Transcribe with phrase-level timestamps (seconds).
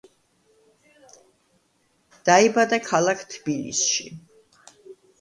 [2.31, 4.11] დაიბადა ქალაქ თბილისში.